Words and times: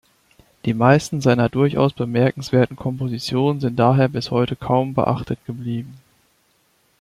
Die 0.65 0.73
meisten 0.73 1.21
seiner 1.21 1.47
durchaus 1.47 1.93
bemerkenswerten 1.93 2.75
Kompositionen 2.75 3.59
sind 3.61 3.77
daher 3.77 4.07
bis 4.09 4.31
heute 4.31 4.55
kaum 4.55 4.95
beachtet 4.95 5.37
geblieben. 5.45 5.93